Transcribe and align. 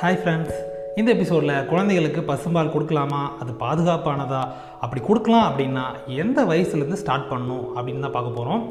Hi 0.00 0.18
friends 0.20 0.58
இந்த 0.96 1.08
எபிசோடில் 1.14 1.66
குழந்தைகளுக்கு 1.70 2.20
பசும்பால் 2.20 2.70
கொடுக்கலாமா? 2.74 3.20
அது 3.40 3.52
பாதுகாப்பானதா? 3.52 4.40
அப்படி 4.80 5.00
கொடுக்கலாம் 5.00 5.48
அப்படின்னா 5.48 5.82
எந்த 6.22 6.44
வயசுலேருந்து 6.44 7.00
ஸ்டார்ட் 7.00 7.28
பண்ணும் 7.28 7.64
அப்படின்னு 7.76 8.00
தான் 8.00 8.14
பார்க்க 8.14 8.38
போகிறோம் 8.38 8.62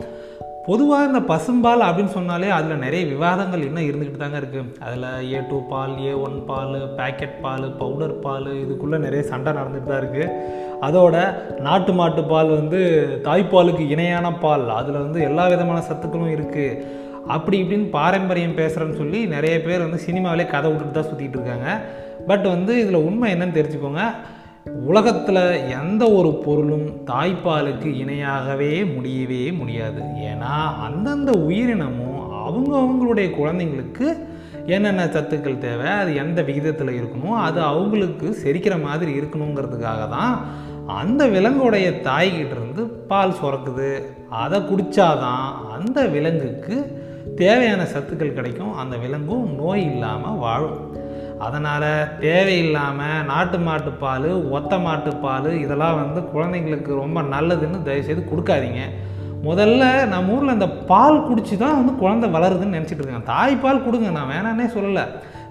பொதுவாக 0.66 1.10
இந்த 1.10 1.20
பசும்பால் 1.20 1.86
அப்படின்னு 1.88 2.12
சொன்னாலே 2.12 2.50
அதில் 2.50 2.78
நிறைய 2.78 3.04
விவாதங்கள் 3.06 3.66
இன்னும் 3.68 3.88
இருந்துக்கிட்டு 3.90 4.24
தாங்க 4.24 4.40
இருக்குது 4.42 4.74
அதில் 4.80 5.08
ஏ 5.34 5.42
டூ 5.50 5.60
பால் 5.68 5.94
ஏ 6.06 6.14
ஒன் 6.14 6.46
பால் 6.46 6.76
பேக்கெட் 6.98 7.38
பால் 7.42 7.68
பவுடர் 7.78 8.20
பால் 8.20 8.50
இதுக்குள்ளே 8.64 8.98
நிறைய 8.98 9.24
சண்டை 9.24 9.54
நடந்துகிட்டு 9.54 9.92
தான் 9.94 10.02
இருக்குது 10.04 10.58
அதோட 10.82 11.16
நாட்டு 11.60 11.94
மாட்டு 11.94 12.24
பால் 12.24 12.50
வந்து 12.50 12.80
தாய்ப்பாலுக்கு 13.24 13.86
இணையான 13.88 14.34
பால். 14.38 14.70
அதில் 14.70 15.04
வந்து 15.06 15.22
எல்லா 15.22 15.46
விதமான 15.48 15.80
சத்துக்களும் 15.90 16.36
இருக்குது 16.36 17.08
அப்படி 17.28 17.62
இப்படின்னு 17.62 17.90
பாரம்பரியம் 17.90 18.58
பேசுகிறேன்னு 18.58 18.98
சொல்லி 18.98 19.26
நிறைய 19.26 19.62
பேர் 19.62 19.80
வந்து 19.80 20.04
சினிமாவிலே 20.08 20.48
கதை 20.48 20.72
விட்டுட்டு 20.72 21.02
தான் 21.02 21.10
சுற்றிட்டு 21.12 21.38
இருக்காங்க. 21.38 21.80
பட் 22.28 22.46
வந்து 22.48 22.80
இதில் 22.80 23.06
உண்மை 23.08 23.34
என்னன்னு 23.34 23.58
தெரிஞ்சுக்கோங்க. 23.58 24.04
உலகத்தில் 24.86 25.70
எந்த 25.70 26.12
ஒரு 26.12 26.42
பொருளும் 26.46 26.88
தாய்ப்பாலுக்கு 27.08 27.90
இணையாகவே 28.04 28.96
முடியவே 28.96 29.52
முடியாது. 29.52 30.02
ஏன்னா 30.02 30.54
அந்தந்த 30.82 31.32
உயிரினமும் 31.32 32.32
அவங்க 32.32 32.78
அவங்களுடைய 32.78 33.30
குழந்தைங்களுக்கு 33.30 34.18
என்னென்ன 34.66 35.06
சத்துக்கள் 35.06 35.58
தேவை 35.58 35.92
அது 35.92 36.16
எந்த 36.16 36.42
விகிதத்தில் 36.42 37.02
இருக்கணும் 37.02 37.38
அது 37.38 37.62
அவங்களுக்கு 37.62 38.38
செரிக்கிற 38.44 38.82
மாதிரி 38.84 39.20
இருக்கணுங்கிறதுக்காக 39.20 40.10
தான் 40.10 40.46
அந்த 40.86 41.28
விலங்குடைய 41.28 41.88
தாய்கிட்ட 42.02 42.56
இருந்து 42.60 42.88
பால் 42.88 43.36
சுரக்குது. 43.44 44.04
அதை 44.30 44.60
குடித்தாதான் 44.60 45.48
அந்த 45.72 46.06
விலங்குக்கு 46.06 46.98
தேவையான 47.42 47.82
சத்துக்கள் 47.94 48.38
கிடைக்கும் 48.38 48.78
அந்த 48.84 48.96
விலங்கும் 49.04 49.46
நோய் 49.62 49.84
இல்லாமல் 49.92 50.40
வாழும். 50.46 50.80
அதனால் 51.48 51.90
தேவையில்லாமல் 52.20 53.26
நாட்டு 53.32 53.60
மாட்டு 53.68 53.92
பால் 54.04 54.32
ஒத்த 54.58 54.80
மாட்டு 54.86 55.12
பால் 55.26 55.50
இதெல்லாம் 55.64 56.00
வந்து 56.02 56.22
குழந்தைங்களுக்கு 56.34 56.92
ரொம்ப 57.04 57.22
நல்லதுன்னு 57.36 57.80
தயவுசெய்து 57.88 58.24
கொடுக்காதீங்க. 58.32 58.84
முதல்ல 59.48 59.84
நம்ம 60.14 60.34
ஊரில் 60.36 60.56
இந்த 60.56 60.68
பால் 60.92 61.26
குடிச்சு 61.28 61.56
தான் 61.58 61.78
வந்து 61.80 61.94
குழந்தை 62.02 62.28
வளருதுன்னு 62.30 62.78
நினச்சிட்டு 62.78 63.04
இருக்காங்க. 63.04 63.28
தாய்ப்பால் 63.34 63.86
கொடுங்க 63.86 64.10
நான் 64.18 64.32
வேணான்னே 64.34 64.66
சொல்லலை. 64.76 65.06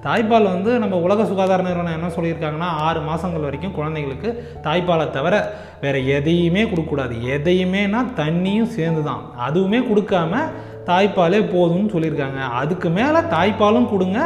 தாய்ப்பால் 0.05 0.53
வந்து 0.55 0.71
நம்ம 0.83 0.97
உலக 1.05 1.25
சுகாதார 1.25 1.63
நிறுவனம் 1.63 1.97
என்ன 1.97 2.09
சொல்லியிருக்காங்கன்னா 2.17 2.69
ஆறு 2.87 3.01
மாதங்கள் 3.01 3.47
வரைக்கும் 3.47 3.75
குழந்தைங்களுக்கு 3.79 4.29
தாய்ப்பாலை 4.67 5.07
தவிர 5.17 5.35
வேறு 5.81 6.01
எதையுமே 6.17 6.63
கொடுக்கக்கூடாது. 6.63 7.15
எதையுமேனா 7.37 8.03
தண்ணியும் 8.21 8.75
சேர்ந்து 8.77 9.03
தான் 9.03 9.25
அதுவுமே 9.47 9.81
கொடுக்காம 9.81 10.43
தாய்ப்பாலே 10.91 11.41
போதும்னு 11.55 11.93
சொல்லியிருக்காங்க. 11.95 12.41
அதுக்கு 12.61 12.89
மேலே 12.99 13.21
தாய்ப்பாலும் 13.35 13.91
கொடுங்க 13.95 14.21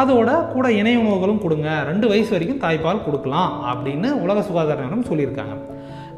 அதோட 0.00 0.30
கூட 0.52 0.66
இணை 0.80 0.92
உணவுகளும் 1.02 1.40
கொடுங்க. 1.44 1.68
ரெண்டு 1.88 2.06
வயசு 2.10 2.30
வரைக்கும் 2.34 2.62
தாய்ப்பால் 2.64 3.04
கொடுக்கலாம் 3.06 3.52
அப்படின்னு 3.70 4.08
உலக 4.24 4.42
சுகாதார 4.48 4.78
நிறுவனம் 4.80 5.10
சொல்லியிருக்காங்க. 5.10 5.56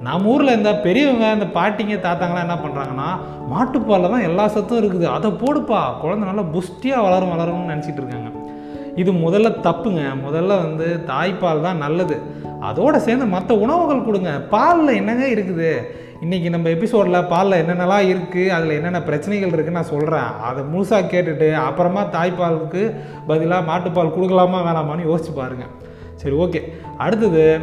நம்ம 0.07 0.31
ஊரில் 0.33 0.57
இந்த 0.59 0.71
பெரியவங்க 0.85 1.25
இந்த 1.37 1.47
பாட்டிங்க 1.57 1.97
தாத்தாங்களாம் 2.05 2.47
என்ன 2.47 2.57
பண்ணுறாங்கன்னா 2.65 3.09
மாட்டுப்பாலில் 3.53 4.13
தான் 4.15 4.27
எல்லா 4.29 4.45
சத்தும் 4.55 4.81
இருக்குது. 4.83 5.07
அதை 5.17 5.31
போடுப்பா. 5.43 5.81
குழந்தை 6.03 6.25
நல்லா 6.29 6.45
புஷ்டியாக 6.55 7.05
வளரும் 7.07 7.33
வளரும்னு 7.35 7.73
நினச்சிட்டு 7.73 8.01
இருக்காங்க. 8.03 8.31
இது 8.97 9.13
முதல்ல 9.13 9.49
தப்புங்க. 9.63 10.03
முதல்ல 10.27 10.63
வந்து 10.63 11.05
தாய்ப்பால் 11.07 11.61
தான் 11.61 11.77
நல்லது. 11.77 12.17
அதோடு 12.61 13.01
சேர்ந்து 13.01 13.27
மற்ற 13.27 13.55
உணவுகள் 13.55 14.05
கொடுங்க. 14.05 14.41
பாலில் 14.51 14.97
என்னங்க 14.97 15.27
இருக்குது? 15.29 15.87
இன்றைக்கி 16.23 16.51
நம்ம 16.51 16.69
எபிசோடில் 16.69 17.27
பாலில் 17.27 17.65
என்னென்னலாம் 17.65 18.09
இருக்குது 18.09 18.49
அதில் 18.49 18.71
என்னென்ன 18.71 19.03
பிரச்சனைகள் 19.03 19.49
இருக்குன்னு 19.49 19.81
நான் 19.81 19.93
சொல்கிறேன் 19.93 20.23
அதை 20.23 20.65
முழுசாக 20.65 21.09
கேட்டுட்டு 21.09 21.55
அப்புறமா 21.55 22.03
தாய்ப்பாலுக்கு 22.03 22.95
பதிலாக 23.27 23.67
மாட்டுப்பால் 23.71 24.15
கொடுக்கலாமா 24.17 24.59
வேணாமான்னு 24.59 25.09
யோசிச்சு 25.09 25.33
பாருங்கள் 25.33 25.69
சரி 26.17 26.35
ஓகே. 26.35 26.61
அடுத்தது 26.99 27.61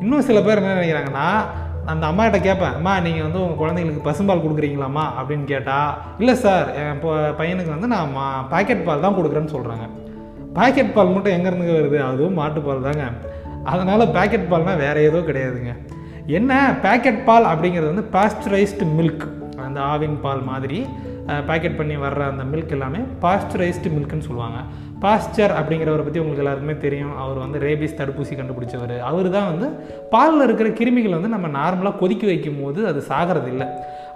இன்னும் 0.00 0.20
சில 0.20 0.40
பேர் 0.40 0.56
என்ன 0.56 0.74
நினைக்கிறாங்கன்னா 0.74 1.44
அந்த 1.86 2.06
அம்மா 2.06 2.24
கிட்ட 2.24 2.38
கேட்பேன் 2.38 2.74
அம்மா 2.74 3.00
நீங்கள் 3.00 3.22
வந்து 3.22 3.40
உங்கள் 3.40 3.60
குழந்தைங்களுக்கு 3.62 4.08
பசும்பால் 4.08 4.42
கொடுக்குறீங்களாம்மா? 4.42 5.04
அப்படின்னு 5.18 5.44
கேட்டால் 5.44 6.18
இல்லை 6.18 6.34
சார் 6.34 6.74
என் 6.74 7.00
பையனுக்கு 7.38 7.70
வந்து 7.70 7.86
நான் 7.86 8.12
மா 8.12 8.46
பாக்கெட் 8.50 8.84
பால் 8.84 9.00
தான் 9.00 9.14
கொடுக்குறேன்னு 9.14 9.54
சொல்கிறாங்க 9.54 9.86
பாக்கெட் 10.58 10.94
பால் 10.94 11.12
மட்டும் 11.14 11.34
எங்கேருந்துங்க 11.36 11.74
வருது? 11.78 11.98
அதுவும் 12.10 12.38
மாட்டுப்பால் 12.38 12.86
தாங்க. 12.88 13.04
அதனால் 13.64 14.12
பாக்கெட் 14.16 14.50
பால்னால் 14.50 14.82
வேறு 14.84 15.02
ஏதோ 15.08 15.18
கிடையாதுங்க. 15.28 15.72
என்ன? 16.38 16.52
பேக்கெட் 16.82 17.24
பால் 17.24 17.50
அப்படிங்கிறது 17.52 17.92
வந்து 17.92 18.06
பாஸ்டரைஸ்டு 18.16 18.86
மில்க் 18.98 19.24
அந்த 19.66 19.80
ஆவின் 19.92 20.18
பால் 20.24 20.42
மாதிரி 20.50 20.78
பேக்கெட் 21.48 21.76
பண்ணி 21.76 21.96
வர்ற 21.96 22.20
அந்த 22.30 22.44
மில்க் 22.52 22.72
எல்லாமே 22.76 23.00
பாஸ்டரைஸ்டு 23.24 23.90
மில்க்னு 23.96 24.26
சொல்லுவாங்க. 24.28 24.58
பாஸ்டர் 25.04 25.52
அப்படிங்கிறவரை 25.58 26.04
பற்றி 26.06 26.20
உங்களுக்கு 26.22 26.42
எல்லாருக்குமே 26.44 26.76
தெரியும். 26.84 27.14
அவர் 27.22 27.38
வந்து 27.44 27.58
ரேபிஸ் 27.66 27.98
தடுப்பூசி 28.00 28.34
கண்டுபிடிச்சவர். 28.40 28.94
அவர் 29.10 29.28
தான் 29.36 29.48
வந்து 29.52 29.68
பாலில் 30.14 30.46
இருக்கிற 30.46 30.68
கிருமிகள் 30.80 31.16
வந்து 31.18 31.34
நம்ம 31.34 31.48
நார்மலாக 31.58 32.00
கொதிக்க 32.02 32.26
வைக்கும் 32.26 32.62
போது 32.62 32.80
அது 32.90 33.02
சாகிறது 33.08 33.48
இல்லை 33.54 33.68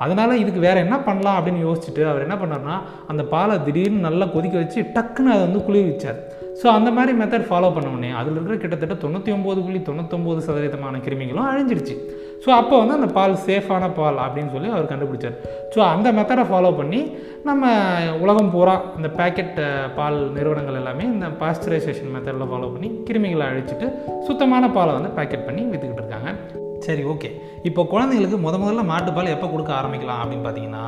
அதனால் 0.05 0.41
இதுக்கு 0.43 0.61
வேறு 0.67 0.85
என்ன 0.87 0.97
பண்ணலாம் 1.09 1.39
அப்படின்னு 1.39 1.67
யோசிச்சுட்டு 1.67 2.03
அவர் 2.13 2.25
என்ன 2.27 2.39
பண்ணார்னா 2.43 2.77
அந்த 3.13 3.23
பாலை 3.35 3.57
திடீர்னு 3.69 4.07
நல்லா 4.09 4.27
கொதிக்க 4.35 4.57
வச்சு 4.63 4.83
டக்குன்னு 4.97 5.35
அதை 5.35 5.43
வந்து 5.49 5.63
குளிர்விச்சார் 5.69 6.21
ஸோ 6.61 6.67
அந்த 6.77 6.91
மாதிரி 6.97 7.13
மெத்தட் 7.21 7.49
ஃபாலோ 7.49 7.69
பண்ண 7.77 8.11
அதில் 8.21 8.37
இருக்கிற 8.37 8.57
கிட்டத்தட்ட 8.61 8.95
தொண்ணூற்றி 9.03 9.31
ஒம்பது 9.37 9.61
புள்ளி 9.65 9.81
தொண்ணூத்தொம்பது 9.89 10.41
சதவீதமான 10.47 11.01
கிருமிகளும் 11.07 11.49
அழிஞ்சிருச்சு. 11.51 11.95
ஸோ 12.45 12.49
அப்போ 12.61 12.75
வந்து 12.81 12.97
அந்த 12.99 13.09
பால் 13.17 13.35
சேஃபான 13.47 13.85
பால் 13.99 14.19
அப்படின்னு 14.25 14.53
சொல்லி 14.55 14.69
அவர் 14.75 14.89
கண்டுபிடிச்சார். 14.93 15.37
ஸோ 15.75 15.79
அந்த 15.93 16.09
மெத்தடை 16.19 16.45
ஃபாலோ 16.51 16.71
பண்ணி 16.81 17.01
நம்ம 17.49 17.73
உலகம் 18.25 18.51
பூரா 18.55 18.75
இந்த 18.99 19.09
பேக்கெட் 19.21 19.59
பால் 19.99 20.19
நிறுவனங்கள் 20.39 20.81
எல்லாமே 20.81 21.05
இந்த 21.15 21.29
பாஸ்டரைசேஷன் 21.43 22.13
மெத்தடில் 22.17 22.51
ஃபாலோ 22.53 22.69
பண்ணி 22.75 22.91
கிருமிகளை 23.09 23.47
அழிச்சிட்டு 23.53 23.89
சுத்தமான 24.29 24.71
பாலை 24.79 24.95
வந்து 24.99 25.13
பேக்கெட் 25.19 25.47
பண்ணி 25.49 25.65
விற்றுக்கிட்டு 25.73 26.05
இருக்காங்க. 26.05 26.31
சரி 26.87 27.03
ஓகே 27.13 27.31
இப்போ 27.69 27.83
குழந்தைங்களுக்கு 27.93 28.39
முத 28.47 28.57
முதல்ல 28.63 28.85
மாட்டுப்பால் 28.93 29.35
எப்போ 29.35 29.47
கொடுக்க 29.53 29.73
ஆரம்பிக்கலாம் 29.81 30.21
அப்படின்னு 30.23 30.47
பார்த்தீங்கன்னா 30.47 30.85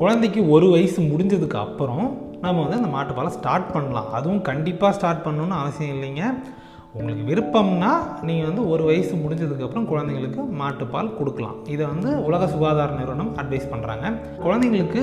குழந்தைக்கு 0.00 0.40
ஒரு 0.54 0.66
வயசு 0.74 1.00
முடிஞ்சதுக்கு 1.10 1.58
அப்புறம் 1.66 2.06
நம்ம 2.44 2.58
வந்து 2.64 2.80
அந்த 2.80 2.90
மாட்டுப்பாலை 2.96 3.30
ஸ்டார்ட் 3.36 3.72
பண்ணலாம். 3.74 4.10
அதுவும் 4.18 4.42
கண்டிப்பாக 4.48 4.96
ஸ்டார்ட் 4.96 5.24
பண்ணணும்னு 5.24 5.56
அவசியம் 5.60 5.94
இல்லைங்க. 5.94 6.24
உங்களுக்கு 6.96 7.24
விருப்பம்னா 7.30 7.90
நீங்கள் 8.28 8.48
வந்து 8.50 8.62
ஒரு 8.72 8.82
வயசு 8.90 9.12
முடிஞ்சதுக்கப்புறம் 9.24 9.88
குழந்தைங்களுக்கு 9.90 10.42
மாட்டுப்பால் 10.60 11.10
கொடுக்கலாம். 11.18 11.56
இதை 11.74 11.84
வந்து 11.94 12.10
உலக 12.28 12.46
சுகாதார 12.54 12.96
நிறுவனம் 13.00 13.34
அட்வைஸ் 13.42 13.72
பண்ணுறாங்க 13.72 14.06
குழந்தைங்களுக்கு 14.44 15.02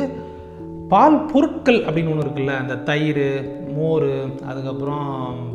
பால் 0.93 1.19
பொருட்கள் 1.31 1.79
அப்படின்னு 1.85 2.11
ஒன்று 2.13 2.25
இருக்குல்ல 2.25 2.55
அந்த 2.63 2.75
தயிர் 2.89 3.25
மோர் 3.77 4.09
அதுக்கப்புறம் 4.49 5.07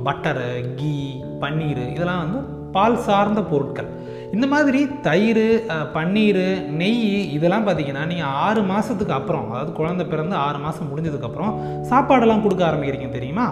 பட்டரு 0.06 0.48
கீ 0.78 0.94
பன்னீர் 1.42 1.82
இதெல்லாம் 1.94 2.24
வந்து 2.24 2.40
பால் 2.76 2.96
சார்ந்த 3.06 3.40
பொருட்கள். 3.52 3.90
இந்த 4.34 4.46
மாதிரி 4.52 4.80
தயிர் 5.06 5.46
பன்னீர் 5.94 6.44
நெய் 6.80 7.00
இதெல்லாம் 7.36 7.64
பார்த்தீங்கன்னா 7.66 8.02
நீங்கள் 8.10 8.34
ஆறு 8.44 8.60
மாதத்துக்கு 8.68 9.14
அப்புறம் 9.16 9.46
அதாவது 9.52 9.72
குழந்தை 9.78 10.04
பிறந்து 10.12 10.34
ஆறு 10.46 10.58
மாதம் 10.64 10.90
முடிஞ்சதுக்கப்புறம் 10.90 11.54
சாப்பாடெல்லாம் 11.90 12.44
கொடுக்க 12.44 12.62
ஆரம்பிக்கிறீங்க 12.68 13.08
தெரியுமா? 13.16 13.46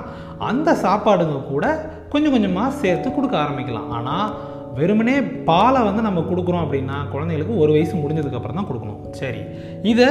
அந்த 0.50 0.76
சாப்பாடுங்க 0.84 1.40
கூட 1.52 1.66
கொஞ்சம் 2.12 2.34
கொஞ்சமாக 2.36 2.76
சேர்த்து 2.82 3.08
கொடுக்க 3.16 3.36
ஆரம்பிக்கலாம். 3.44 3.90
ஆனால் 3.98 4.28
வெறுமனே 4.78 5.16
பாலை 5.50 5.80
வந்து 5.88 6.02
நம்ம 6.06 6.20
கொடுக்குறோம் 6.30 6.64
அப்படின்னா 6.64 6.96
குழந்தைகளுக்கு 7.14 7.54
ஒரு 7.62 7.70
வயசு 7.76 7.94
முடிஞ்சதுக்கப்புறம் 8.02 8.58
தான் 8.58 8.68
கொடுக்கணும். 8.70 9.00
சரி. 9.20 9.42
இதை 9.92 10.08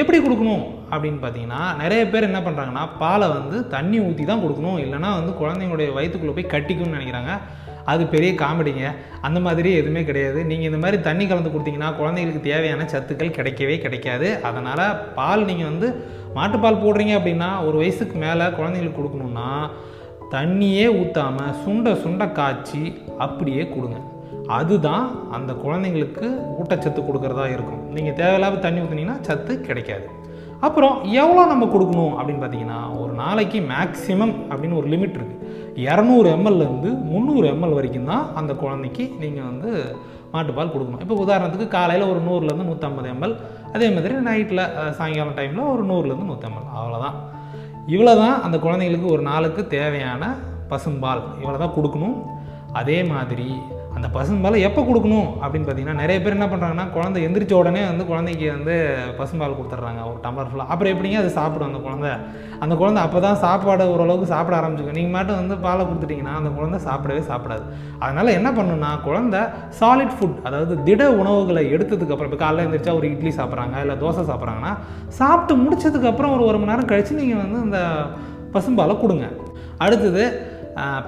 எப்படி 0.00 0.18
கொடுக்கணும் 0.26 0.64
அப்படின்னு 0.92 1.20
பார்த்தீங்கன்னா 1.24 1.60
நிறைய 1.82 2.02
பேர் 2.12 2.28
என்ன 2.30 2.40
பண்ணுறாங்கன்னா 2.46 2.86
பாலை 3.02 3.28
வந்து 3.36 3.58
தண்ணி 3.76 4.00
ஊற்றி 4.06 4.26
தான் 4.32 4.42
கொடுக்கணும். 4.46 4.80
இல்லைனா 4.86 5.12
வந்து 5.20 5.34
குழந்தைங்களுடைய 5.42 5.90
வயிற்றுக்குள்ளே 5.98 6.36
போய் 6.38 6.52
கட்டிக்கும்னு 6.56 6.98
நினைக்கிறாங்க. 6.98 7.32
அது 7.92 8.02
பெரிய 8.14 8.30
காமெடிங்க. 8.42 8.84
அந்த 9.26 9.38
மாதிரி 9.46 9.70
எதுவுமே 9.80 10.02
கிடையாது. 10.08 10.38
நீங்கள் 10.50 10.68
இந்த 10.70 10.80
மாதிரி 10.84 10.98
தண்ணி 11.08 11.24
கலந்து 11.26 11.52
கொடுத்தீங்கன்னா 11.54 11.90
குழந்தைங்களுக்கு 12.00 12.48
தேவையான 12.50 12.86
சத்துக்கள் 12.92 13.36
கிடைக்கவே 13.38 13.76
கிடைக்காது. 13.84 14.28
அதனால் 14.48 14.84
பால் 15.18 15.44
நீங்கள் 15.50 15.70
வந்து 15.70 15.88
மாட்டுப்பால் 16.38 16.82
போடுறீங்க 16.84 17.14
அப்படின்னா 17.18 17.50
ஒரு 17.68 17.76
வயசுக்கு 17.82 18.18
மேலே 18.24 18.46
குழந்தைங்களுக்கு 18.58 19.00
கொடுக்கணுன்னா 19.00 19.50
தண்ணியே 20.34 20.86
ஊற்றாமல் 21.00 21.56
சுண்ட 21.64 21.92
சுண்ட 22.04 22.22
காய்ச்சி 22.38 22.82
அப்படியே 23.26 23.64
கொடுங்க. 23.74 23.98
அதுதான் 24.58 25.06
அந்த 25.36 25.52
குழந்தைங்களுக்கு 25.64 26.26
ஊட்டச்சத்து 26.60 27.00
கொடுக்குறதா 27.06 27.46
இருக்கும். 27.54 27.82
நீங்கள் 27.96 28.18
தேவையில்லாத 28.20 28.62
தண்ணி 28.66 28.80
ஊற்றுனீங்கன்னா 28.82 29.18
சத்து 29.28 29.54
கிடைக்காது. 29.60 30.06
அப்புறம் 30.64 30.94
எவ்வளோ 31.22 31.42
நம்ம 31.46 31.64
கொடுக்கணும் 31.72 32.14
அப்படின்னு 32.18 32.42
பார்த்தீங்கன்னா 32.42 32.80
ஒரு 33.00 33.12
நாளைக்கு 33.12 33.58
மேக்ஸிமம் 33.72 34.34
அப்படின்னு 34.50 34.78
ஒரு 34.80 34.88
லிமிட் 34.94 35.18
இருக்குது 35.18 35.42
இரநூறு 35.86 36.28
எம்எல்லேருந்து 36.36 36.90
முந்நூறு 37.12 37.46
எம்எல் 37.52 37.76
வரைக்கும் 37.78 38.10
தான் 38.12 38.24
அந்த 38.34 38.52
குழந்தைக்கு 38.54 39.04
நீங்கள் 39.22 39.48
வந்து 39.50 39.70
மாட்டுப்பால் 40.32 40.72
கொடுக்கணும். 40.72 41.02
இப்போ 41.04 41.16
உதாரணத்துக்கு 41.24 41.68
காலையில் 41.68 42.10
ஒரு 42.12 42.20
நூறுலேருந்து 42.28 42.68
நூற்றம்பது 42.70 43.08
எம்எல் 43.14 43.34
அதே 43.74 43.88
மாதிரி 43.94 44.14
நைட்டில் 44.28 44.62
சாயங்காலம் 44.98 45.36
டைமில் 45.38 45.70
ஒரு 45.74 45.84
நூறுலேருந்து 45.90 46.30
நூற்றம்பது 46.32 46.68
அவ்வளோதான் 46.78 47.16
இவ்வளோ 47.94 48.14
தான் 48.22 48.36
அந்த 48.42 48.56
குழந்தைங்களுக்கு 48.64 49.08
ஒரு 49.14 49.22
நாளுக்கு 49.22 49.66
தேவையான 49.66 50.22
பசும்பால் 50.70 51.22
இவ்வளோ 51.40 51.58
தான் 51.64 51.76
கொடுக்கணும். 51.76 52.16
அதே 52.72 52.98
மாதிரி 53.04 53.48
அந்த 54.06 54.18
பசும்பாலை 54.18 54.58
எப்போ 54.66 54.80
கொடுக்கணும் 54.88 55.28
அப்படின்னு 55.44 55.66
பார்த்தீங்கன்னா 55.66 56.00
நிறைய 56.00 56.16
பேர் 56.24 56.34
என்ன 56.36 56.46
பண்ணுறாங்கன்னா 56.50 56.84
குழந்தை 56.96 57.20
எந்திரிச்ச 57.26 57.54
உடனே 57.60 57.80
வந்து 57.88 58.04
குழந்தைக்கு 58.10 58.46
வந்து 58.56 58.74
பசும்பால் 59.20 59.56
கொடுத்துட்றாங்க. 59.58 60.00
ஒரு 60.10 60.18
டம்ளர் 60.24 60.48
ஃபுல்லாக 60.50 60.70
அப்புறம் 60.72 60.92
எப்படிங்க 60.94 61.16
அது 61.22 61.30
சாப்பிடும் 61.38 61.68
அந்த 61.70 61.80
குழந்தை? 61.86 62.12
அந்த 62.64 62.74
குழந்தை 62.80 63.00
அப்போ 63.06 63.20
தான் 63.24 63.40
சாப்பாடு 63.44 63.84
ஓரளவுக்கு 63.94 64.28
சாப்பிட 64.34 64.54
ஆரம்பிச்சுக்கும் 64.58 64.98
நீங்கள் 64.98 65.16
மட்டும் 65.16 65.40
வந்து 65.40 65.56
பாலை 65.64 65.82
கொடுத்துட்டிங்கன்னா 65.88 66.34
அந்த 66.40 66.52
குழந்தை 66.58 66.80
சாப்பிடவே 66.88 67.22
சாப்பிடாது. 67.30 67.64
அதனால் 68.04 68.34
என்ன 68.38 68.50
பண்ணணும்னா 68.58 68.92
குழந்தை 69.08 69.42
சாலிட் 69.80 70.14
ஃபுட் 70.18 70.38
அதாவது 70.48 70.76
திட 70.88 71.10
உணவுகளை 71.20 71.64
எடுத்ததுக்கப்புறம் 71.74 72.30
இப்போ 72.30 72.40
காலையில் 72.44 72.66
எழுந்திரிச்சா 72.66 72.96
ஒரு 73.00 73.08
இட்லி 73.14 73.32
சாப்பிட்றாங்க 73.40 73.82
இல்லை 73.86 73.96
தோசை 74.04 74.24
சாப்பிட்றாங்கன்னா 74.32 74.74
சாப்பிட்டு 75.20 75.56
முடிச்சதுக்கப்புறம் 75.64 76.34
ஒரு 76.36 76.46
ஒரு 76.50 76.60
மணி 76.62 76.72
நேரம் 76.74 76.92
கழித்து 76.92 77.20
நீங்கள் 77.22 77.42
வந்து 77.44 77.60
இந்த 77.68 77.80
பசும்பாலை 78.56 78.96
கொடுங்க. 79.04 79.26
அடுத்தது 79.84 80.22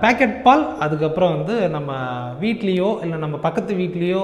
பேக்கெட் 0.03 0.37
பால் 0.45 0.65
அதுக்கப்புறம் 0.85 1.33
வந்து 1.37 1.55
நம்ம 1.77 1.93
வீட்லேயோ 2.43 2.91
இல்லை 3.05 3.17
நம்ம 3.25 3.37
பக்கத்து 3.47 3.73
வீட்லேயோ 3.81 4.23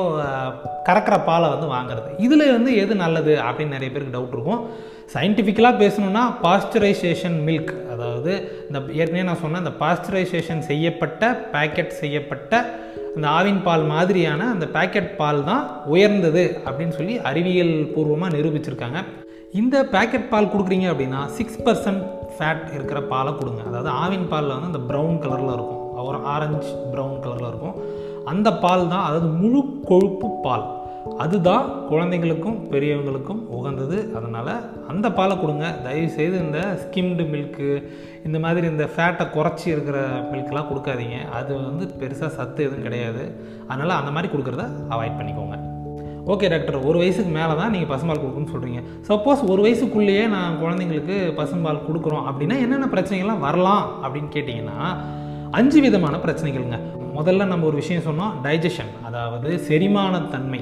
கறக்கிற 0.89 1.17
பாலை 1.29 1.49
வந்து 1.55 1.67
வாங்குறது. 1.75 2.09
இதில் 2.27 2.53
வந்து 2.57 2.71
எது 2.83 2.95
நல்லது 3.03 3.33
அப்படின்னு 3.47 3.77
நிறைய 3.77 3.91
பேருக்கு 3.93 4.17
டவுட் 4.17 4.35
இருக்கும். 4.37 4.63
சயின்டிஃபிக்கலாக 5.15 5.81
பேசணுன்னா 5.83 6.23
பாஸ்டரைசேஷன் 6.45 7.37
மில்க் 7.49 7.75
அதாவது 7.95 8.33
இந்த 8.69 8.79
ஏற்கனவே 9.01 9.27
நான் 9.31 9.43
சொன்ன 9.43 9.61
இந்த 9.65 9.75
பாஸ்டரைசேஷன் 9.83 10.63
செய்யப்பட்ட 10.71 11.33
பேக்கெட் 11.55 11.93
செய்யப்பட்ட 12.03 12.65
இந்த 13.17 13.27
ஆவின் 13.39 13.61
பால் 13.67 13.85
மாதிரியான 13.93 14.47
அந்த 14.55 14.67
பேக்கெட் 14.77 15.11
பால் 15.21 15.43
தான் 15.51 15.65
உயர்ந்தது 15.95 16.45
அப்படின்னு 16.67 16.97
சொல்லி 17.01 17.17
அறிவியல் 17.31 17.77
பூர்வமாக 17.95 18.35
நிரூபிச்சிருக்காங்க. 18.37 19.01
இந்த 19.61 19.77
பேக்கெட் 19.95 20.31
பால் 20.33 20.53
கொடுக்குறீங்க 20.53 20.87
அப்படின்னா 20.93 21.21
சிக்ஸ் 21.37 21.61
பர்சன்ட் 21.67 22.03
ஃபேட் 22.37 22.67
இருக்கிற 22.77 23.01
பாலை 23.13 23.33
கொடுங்க. 23.41 23.63
அதாவது 23.71 23.91
ஆவின் 24.05 24.29
பாலில் 24.33 24.55
வந்து 24.57 24.71
அந்த 24.73 24.83
ப்ரௌன் 24.91 25.21
கலரில் 25.25 25.55
இருக்கும். 25.57 25.83
ஒரு 26.11 26.19
ஆரஞ்சு 26.37 26.73
ப்ரௌன் 26.95 27.19
கலரில் 27.25 27.51
இருக்கும். 27.51 27.77
அந்த 28.33 28.49
பால் 28.63 28.91
தான் 28.95 29.05
அதாவது 29.09 29.29
முழு 29.43 29.61
கொழுப்பு 29.91 30.29
பால். 30.47 30.67
அதுதான் 31.23 31.65
குழந்தைங்களுக்கும் 31.91 32.57
பெரியவங்களுக்கும் 32.73 33.41
உகந்தது. 33.57 33.97
அதனால் 34.19 34.53
அந்த 34.93 35.07
பாலை 35.19 35.35
கொடுங்க. 35.41 35.67
தயவுசெய்து 35.87 36.37
இந்த 36.45 36.61
ஸ்கிம்டு 36.83 37.25
மில்க்கு 37.33 37.69
இந்த 38.27 38.39
மாதிரி 38.45 38.67
இந்த 38.73 38.87
ஃபேட்டை 38.95 39.27
குறைச்சி 39.37 39.67
இருக்கிற 39.75 39.99
மில்க்லாம் 40.33 40.71
கொடுக்காதீங்க. 40.71 41.19
அது 41.41 41.53
வந்து 41.69 41.87
பெருசாக 42.01 42.33
சத்து 42.39 42.67
எதுவும் 42.67 42.89
கிடையாது. 42.89 43.25
அதனால் 43.69 44.01
அந்த 44.01 44.13
மாதிரி 44.17 44.33
கொடுக்குறத 44.35 44.67
அவாய்ட் 44.97 45.21
பண்ணிக்கோங்க. 45.21 45.59
Okay 46.33 46.47
doctor. 46.53 46.77
ஒரு 46.89 46.97
வயசுக்கு 47.01 47.31
மேலே 47.39 47.55
தான் 47.61 47.73
நீங்கள் 47.75 47.91
பசும்பால் 47.93 48.21
கொடுக்கணும்னு 48.21 48.53
சொல்கிறீங்க 48.55 48.81
சப்போஸ் 49.09 49.41
ஒரு 49.53 49.61
வயசுக்குள்ளேயே 49.65 50.23
நான் 50.35 50.59
குழந்தைங்களுக்கு 50.63 51.17
பசும்பால் 51.41 51.85
கொடுக்குறோம் 51.89 52.25
அப்படின்னா 52.31 52.57
என்னென்ன 52.65 52.87
பிரச்சனைகள்லாம் 52.95 53.45
வரலாம் 53.47 53.85
அப்படின்னு 54.03 54.31
கேட்டிங்கன்னா 54.37 54.79
அஞ்சு 55.59 55.81
விதமான 55.81 56.15
பிரச்சனைகள்ங்க. 56.25 56.79
முதல்ல 57.19 57.47
நம்ம 57.51 57.67
ஒரு 57.67 57.77
விஷயம் 57.83 58.07
சொன்னோம் 58.07 58.33
டைஜஷன் 58.45 58.93
அதாவது 59.09 59.51
செரிமானத்தன்மை 59.69 60.61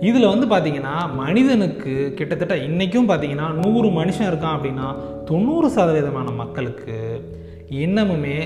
இதில் 0.00 0.30
வந்து 0.32 0.46
பார்த்திங்கன்னா 0.46 0.94
மனிதனுக்கு 1.22 1.94
கிட்டத்தட்ட 2.18 2.56
இன்றைக்கும் 2.66 3.08
பார்த்திங்கன்னா 3.08 3.48
நூறு 3.62 3.88
மனுஷன் 3.98 4.28
இருக்கான் 4.30 4.56
அப்படின்னா 4.56 4.88
தொண்ணூறு 5.30 5.70
சதவீதமான 5.76 6.28
மக்களுக்கு 6.42 6.96
இன்னமுமே 7.84 8.38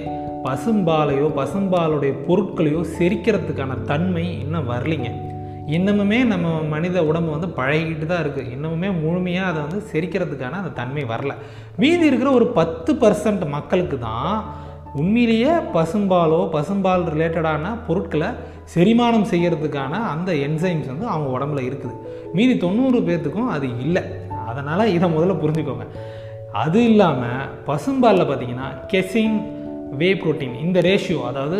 பசும்பாலையோ 0.46 1.26
பசும்பாலுடைய 1.40 2.12
பொருட்களையோ 2.28 2.80
செரிக்கிறதுக்கான 2.96 3.82
தன்மை 3.90 4.24
இன்னும் 4.40 4.70
வரலிங்க. 4.70 5.10
இன்னமுமே 5.66 6.24
நம்ம 6.24 6.62
மனித 6.62 7.04
உடம்பு 7.04 7.30
வந்து 7.30 7.48
பழகிட்டு 7.48 8.06
தான் 8.06 8.22
இருக்குது 8.24 8.50
இன்னமுமே 8.54 9.00
முழுமையாக 9.00 9.50
அதை 9.50 9.62
வந்து 9.62 9.86
செரிக்கிறதுக்கான 9.92 10.50
அந்த 10.50 10.68
தன்மை 10.68 11.04
வரல. 11.04 11.34
மீதி 11.76 12.06
இருக்கிற 12.06 12.30
ஒரு 12.32 12.46
பத்து 12.46 12.92
பர்சன்ட் 12.94 13.48
மக்களுக்கு 13.48 13.98
தான் 13.98 14.44
உண்மையிலேயே 14.94 15.52
பசும்பாலோ 15.74 16.40
பசும்பால் 16.52 17.06
ரிலேட்டடான 17.14 17.78
பொருட்களை 17.86 18.28
செரிமானம் 18.74 19.30
செய்கிறதுக்கான 19.30 19.90
அந்த 19.90 20.32
என்சைம்ஸ் 20.32 20.90
வந்து 20.92 21.06
அவங்க 21.06 21.38
உடம்புல 21.38 21.62
இருக்குது. 21.68 21.96
மீதி 22.32 22.56
தொண்ணூறு 22.56 22.98
பேர்த்துக்கும் 22.98 23.48
அது 23.48 23.78
இல்லை. 23.78 24.02
அதனால் 24.46 24.86
இதை 24.86 25.08
முதல்ல 25.14 25.40
புரிஞ்சுக்கோங்க. 25.44 25.86
அது 26.52 26.84
இல்லாமல் 26.84 27.48
பசும்பாலில் 27.66 28.28
பார்த்தீங்கன்னா 28.30 28.68
கெசின் 28.88 29.61
வே 30.00 30.10
புரோட்டீன் 30.20 30.54
இந்த 30.64 30.78
ரேஷியோ 30.88 31.20
அதாவது 31.30 31.58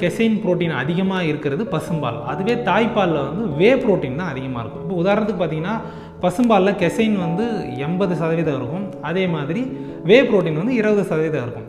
கெசைன் 0.00 0.36
புரோட்டீன் 0.42 0.74
அதிகமாக 0.82 1.28
இருக்கிறது 1.30 1.62
பசும்பால். 1.74 2.18
அதுவே 2.30 2.54
தாய்ப்பாலில் 2.68 3.26
வந்து 3.28 3.44
வே 3.60 3.70
புரோட்டீன் 3.82 4.18
தான் 4.20 4.32
அதிகமாக 4.32 4.62
இருக்கும். 4.62 4.82
இப்போ 4.84 4.96
உதாரணத்துக்கு 5.02 5.42
பார்த்தீங்கன்னா 5.42 5.76
பசும்பாலில் 6.24 6.78
கெசைன் 6.82 7.16
வந்து 7.26 7.44
எண்பது 7.86 8.14
சதவீதம் 8.22 8.58
இருக்கும். 8.60 8.84
அதே 9.10 9.24
மாதிரி 9.36 9.62
வே 10.10 10.18
புரோட்டீன் 10.30 10.60
வந்து 10.62 10.76
இருபது 10.80 11.04
சதவீதம் 11.12 11.44
இருக்கும். 11.46 11.68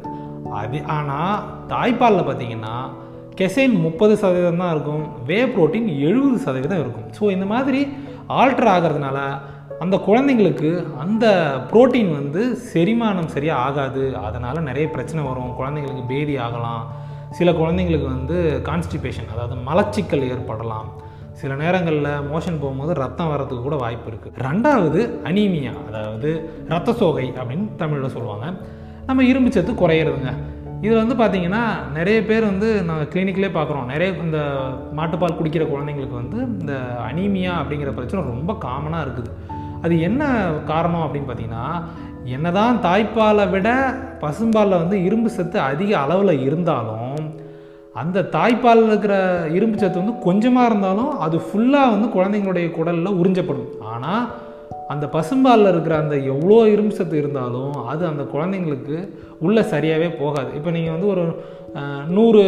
அது 0.62 0.80
ஆனால் 0.98 1.38
தாய்ப்பாலில் 1.74 2.28
பார்த்தீங்கன்னா 2.30 2.76
கெசைன் 3.40 3.76
முப்பது 3.86 4.14
சதவீதம் 4.24 4.62
தான் 4.64 4.74
இருக்கும். 4.76 5.06
வே 5.30 5.40
புரோட்டீன் 5.54 5.88
எழுபது 6.08 6.40
சதவீதம் 6.48 6.82
இருக்கும். 6.84 7.08
ஸோ 7.20 7.24
இந்த 7.36 7.46
மாதிரி 7.54 7.82
ஆல்ட்ரு 8.30 8.70
ஆகிறதுனால 8.76 9.18
அந்த 9.80 9.96
குழந்தைங்களுக்கு 10.08 10.98
அந்த 10.98 11.26
புரோட்டீன் 11.72 12.12
வந்து 12.14 12.58
செரிமானம் 12.74 13.26
சரியாக 13.26 13.62
ஆகாது. 13.62 14.18
அதனால் 14.18 14.62
நிறைய 14.62 14.90
பிரச்சனை 14.90 15.26
வரும். 15.28 15.56
குழந்தைங்களுக்கு 15.60 16.04
பேதி 16.08 16.38
ஆகலாம். 16.38 16.84
சில 17.30 17.52
குழந்தைங்களுக்கு 17.52 18.08
வந்து 18.08 18.62
கான்ஸ்டிபேஷன் 18.66 19.32
அதாவது 19.34 19.56
மலச்சிக்கல் 19.70 20.30
ஏற்படலாம். 20.30 20.90
சில 21.32 21.56
நேரங்களில் 21.56 22.04
மோஷன் 22.04 22.60
போகும்போது 22.60 22.94
ரத்தம் 22.94 23.28
வர்றதுக்கு 23.28 23.64
கூட 23.64 23.76
வாய்ப்பு 23.76 24.12
இருக்குது 24.12 24.44
ரெண்டாவது 24.48 25.00
அனீமியா 25.30 25.74
அதாவது 25.88 26.50
ரத்த 26.68 26.94
சோகை 26.94 27.34
அப்படின்னு 27.40 27.76
தமிழில் 27.76 28.10
சொல்லுவாங்க. 28.10 28.54
நம்ம 29.06 29.24
இரும்பு 29.24 29.52
சத்து 29.52 29.72
குறையிறதுங்க. 29.72 30.34
இதில் 30.84 31.02
வந்து 31.02 31.16
பார்த்திங்கன்னா 31.20 31.64
நிறைய 31.98 32.18
பேர் 32.30 32.50
வந்து 32.52 32.70
நாங்கள் 32.88 33.10
கிளினிக்லேயே 33.14 33.52
பார்க்குறோம். 33.58 33.90
நிறைய 33.94 34.10
இந்த 34.28 34.40
மாட்டுப்பால் 34.98 35.38
குடிக்கிற 35.40 35.66
குழந்தைங்களுக்கு 35.70 36.22
வந்து 36.22 36.40
இந்த 36.62 36.74
அனீமியா 37.10 37.54
அப்படிங்கிற 37.62 37.92
பிரச்சனை 37.98 38.24
ரொம்ப 38.34 38.54
காமனாக 38.66 39.06
இருக்குது. 39.06 39.32
அது 39.86 39.94
என்ன 40.08 40.24
காரணம் 40.72 41.06
அப்படின்னு 41.06 41.30
பார்த்தீங்கன்னா 41.30 41.68
என்னதான் 42.36 42.76
தாய்ப்பாலை 42.88 43.46
விட 43.54 43.70
பசும்பாலில் 44.22 44.82
வந்து 44.82 44.98
இரும்பு 45.08 45.30
சத்து 45.38 45.58
அதிக 45.70 45.92
அளவில் 46.04 46.44
இருந்தாலும் 46.48 47.18
அந்த 48.02 48.28
தாய்ப்பாலில் 48.36 48.90
இருக்கிற 48.92 49.16
இரும்பு 49.58 49.78
சத்து 49.80 50.02
வந்து 50.02 50.16
கொஞ்சமாக 50.28 50.70
இருந்தாலும் 50.70 51.12
அது 51.26 51.38
ஃபுல்லாக 51.48 51.92
வந்து 51.94 52.08
குழந்தைங்களுடைய 52.16 52.68
குடலில் 52.78 53.18
உறிஞ்சப்படும். 53.22 53.70
ஆனால் 53.94 54.24
அந்த 54.94 55.06
பசும்பாலில் 55.18 55.72
இருக்கிற 55.74 55.96
அந்த 56.04 56.16
எவ்வளோ 56.34 56.58
இரும்பு 56.74 56.96
சத்து 56.98 57.16
இருந்தாலும் 57.22 57.76
அது 57.92 58.04
அந்த 58.12 58.24
குழந்தைங்களுக்கு 58.34 58.98
உள்ளே 59.46 59.64
சரியாகவே 59.74 60.10
போகாது. 60.24 60.50
இப்போ 60.60 60.72
நீங்கள் 60.78 60.96
வந்து 60.96 61.10
ஒரு 61.14 61.24
நூறு 62.16 62.42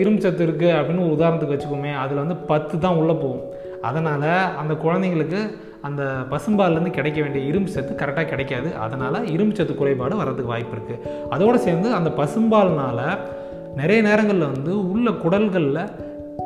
இரும்பு 0.00 0.22
சத்து 0.24 0.42
இருக்குது 0.46 0.74
அப்படின்னு 0.78 1.04
ஒரு 1.06 1.14
உதாரணத்துக்கு 1.18 1.54
வச்சுக்கோமே 1.54 1.92
அதில் 2.02 2.22
வந்து 2.24 2.36
பத்து 2.50 2.74
தான் 2.84 2.98
உள்ளே 3.02 3.14
போகும். 3.22 3.44
அதனால் 3.88 4.28
அந்த 4.62 4.72
குழந்தைங்களுக்கு 4.84 5.40
அந்த 5.86 6.02
பசும்பால்லேருந்து 6.32 6.96
கிடைக்க 6.98 7.18
வேண்டிய 7.24 7.42
இரும்பு 7.50 7.70
சத்து 7.74 7.92
கரெக்டாக 8.00 8.26
கிடைக்காது. 8.32 8.68
அதனால் 8.84 9.18
இரும்பு 9.34 9.56
சத்து 9.58 9.74
குறைபாடு 9.80 10.14
வர்றதுக்கு 10.20 10.52
வாய்ப்பு 10.54 10.74
இருக்குது 10.76 11.12
அதோடு 11.34 11.58
சேர்ந்து 11.66 11.90
அந்த 11.98 12.10
பசும்பால்னால் 12.20 13.04
நிறைய 13.80 14.00
நேரங்களில் 14.08 14.52
வந்து 14.54 14.72
உள்ள 14.92 15.08
குடல்களில் 15.22 15.80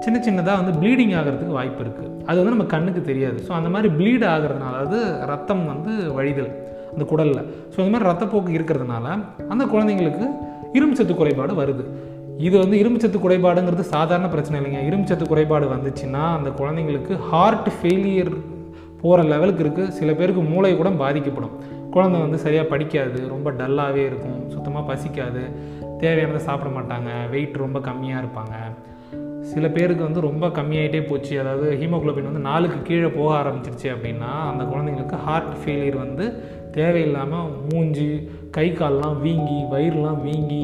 சின்ன 0.05 0.17
சின்னதாக 0.27 0.57
வந்து 0.61 0.75
ப்ளீடிங் 0.81 1.15
ஆகிறதுக்கு 1.21 1.57
வாய்ப்பு 1.59 1.83
இருக்குது 1.85 2.11
அது 2.29 2.37
வந்து 2.41 2.55
நம்ம 2.55 2.67
கண்ணுக்கு 2.75 3.03
தெரியாது. 3.09 3.39
ஸோ 3.47 3.53
அந்த 3.59 3.69
மாதிரி 3.75 3.89
ப்ளீட் 3.99 4.27
ஆகிறதுனால 4.35 4.77
அதாவது 4.83 5.01
ரத்தம் 5.33 5.65
வந்து 5.73 5.93
வழிதல் 6.19 6.53
அந்த 6.93 7.05
குடலில். 7.11 7.43
ஸோ 7.73 7.77
இந்த 7.83 7.93
மாதிரி 7.95 8.09
ரத்தப்போக்கு 8.11 8.53
இருக்கிறதுனால 8.59 9.07
அந்த 9.55 9.65
குழந்தைங்களுக்கு 9.75 10.27
இரும்புச்சத்து 10.79 11.15
குறைபாடு 11.21 11.55
வருது. 11.63 11.85
இது 12.47 12.55
வந்து 12.63 12.77
இரும்பு 12.83 12.99
சத்து 13.03 13.19
குறைபாடுங்கிறது 13.25 13.85
சாதாரண 13.95 14.27
பிரச்சனை 14.35 14.57
இல்லைங்க. 14.61 14.81
இரும்புச்சத்து 14.89 15.25
குறைபாடு 15.33 15.67
வந்துச்சுன்னா 15.75 16.23
அந்த 16.37 16.51
குழந்தைங்களுக்கு 16.61 17.15
ஹார்ட் 17.31 17.69
ஃபெயிலியர் 17.79 18.33
போகிற 19.03 19.23
லெவலுக்கு 19.33 19.63
இருக்குது 19.65 19.95
சில 19.99 20.13
பேருக்கு 20.19 20.43
மூளை 20.53 20.71
கூட 20.79 20.91
பாதிக்கப்படும். 21.03 21.55
குழந்தை 21.95 22.19
வந்து 22.25 22.39
சரியாக 22.45 22.67
படிக்காது 22.73 23.21
ரொம்ப 23.35 23.51
டல்லாகவே 23.59 24.03
இருக்கும் 24.11 24.39
சுத்தமாக 24.55 24.85
பசிக்காது 24.91 25.43
தேவையானதை 26.03 26.41
சாப்பிட 26.49 26.71
மாட்டாங்க 26.79 27.11
வெயிட் 27.35 27.65
ரொம்ப 27.65 27.79
கம்மியாக 27.89 28.23
இருப்பாங்க. 28.23 28.55
சில 29.53 29.69
பேருக்கு 29.69 30.07
வந்து 30.09 30.27
ரொம்ப 30.29 30.47
கம்மியாயிட்டே 30.59 31.01
போச்சு. 31.07 31.35
அதாவது 31.43 31.67
ஹீமோகுளோபின் 31.81 32.31
வந்து 32.31 32.47
நாலுக்கு 32.51 32.79
கீழே 32.83 33.09
போக 33.09 33.31
ஆரம்பிச்சிருச்சு 33.41 33.89
அப்படின்னா 33.95 34.31
அந்த 34.51 34.65
குழந்தைங்களுக்கு 34.65 35.19
ஹார்ட் 35.27 35.55
ஃபெயிலியர் 35.61 35.99
வந்து 36.05 36.27
தேவையில்லாமல் 36.73 37.51
மூஞ்சி 37.69 38.11
கை 38.51 38.69
கால்லாம் 38.73 39.17
வீங்கி 39.21 39.59
வயிறுலாம் 39.73 40.21
வீங்கி 40.27 40.63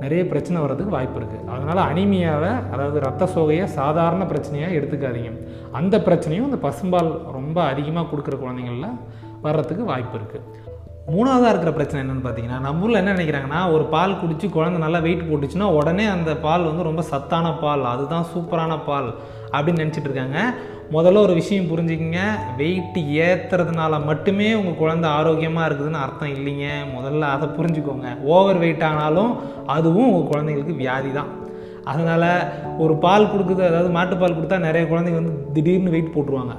நிறைய 0.00 0.22
பிரச்சனை 0.30 0.58
வர்றதுக்கு 0.60 0.96
வாய்ப்பு 0.96 1.18
இருக்குது 1.20 1.44
அதனால் 1.54 1.80
அனிமியாவை 1.90 2.52
அதாவது 2.72 2.98
ரத்த 3.00 3.28
சோகையை 3.34 3.66
சாதாரண 3.78 4.22
பிரச்சனையாக 4.24 4.76
எடுத்துக்காதீங்க. 4.78 5.30
அந்த 5.72 5.98
பிரச்சனையும் 5.98 6.48
இந்த 6.50 6.60
பசும்பால் 6.66 7.10
ரொம்ப 7.38 7.58
அதிகமாக 7.62 8.08
கொடுக்குற 8.10 8.36
குழந்தைங்களில் 8.40 8.98
வர்றதுக்கு 9.46 9.84
வாய்ப்பு 9.84 10.18
இருக்குது 10.18 10.44
மூணாவதாக 11.12 11.50
இருக்கிற 11.52 11.70
பிரச்சனை 11.76 11.98
என்னென்னு 12.02 12.22
பார்த்தீங்கன்னா 12.24 12.58
நம்ம 12.64 12.84
ஊரில் 12.84 12.98
என்ன 13.00 13.14
நினைக்கிறாங்கன்னா 13.14 13.58
ஒரு 13.72 13.84
பால் 13.94 14.20
குடித்து 14.20 14.46
குழந்தை 14.54 14.78
நல்லா 14.84 15.00
வெயிட் 15.06 15.26
போட்டுச்சுன்னா 15.30 15.66
உடனே 15.78 16.04
அந்த 16.12 16.30
பால் 16.44 16.68
வந்து 16.68 16.86
ரொம்ப 16.88 17.02
சத்தான 17.10 17.46
பால் 17.64 17.84
அதுதான் 17.90 18.24
சூப்பரான 18.30 18.78
பால் 18.86 19.08
அப்படின்னு 19.56 19.82
நினச்சிட்டு 19.82 20.08
இருக்காங்க. 20.10 20.38
முதல்ல 20.94 21.20
ஒரு 21.26 21.34
விஷயம் 21.40 21.68
புரிஞ்சுக்கிங்க. 21.72 22.22
வெயிட் 22.60 22.98
ஏற்றுறதுனால 23.26 24.00
மட்டுமே 24.08 24.48
உங்கள் 24.60 24.80
குழந்தை 24.80 25.10
ஆரோக்கியமாக 25.18 25.68
இருக்குதுன்னு 25.68 26.02
அர்த்தம் 26.06 26.34
இல்லைங்க. 26.36 26.66
முதல்ல 26.96 27.28
அதை 27.34 27.48
புரிஞ்சுக்கோங்க. 27.58 28.08
ஓவர் 28.34 28.62
வெயிட் 28.64 28.88
ஆனாலும் 28.90 29.32
அதுவும் 29.76 30.10
உங்கள் 30.10 30.30
குழந்தைங்களுக்கு 30.32 30.80
வியாதி 30.82 31.12
தான் 31.20 31.30
அதனால் 31.92 32.28
ஒரு 32.84 32.94
பால் 33.06 33.30
கொடுக்குறது 33.32 33.70
அதாவது 33.70 33.90
மாட்டுப்பால் 34.00 34.38
கொடுத்தா 34.38 34.58
நிறைய 34.68 34.84
குழந்தைங்க 34.90 35.22
வந்து 35.22 35.36
திடீர்னு 35.56 35.94
வெயிட் 35.96 36.14
போட்டுருவாங்க. 36.16 36.54